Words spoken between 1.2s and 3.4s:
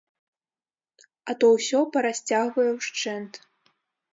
А то ўсё парасцягвае ўшчэнт.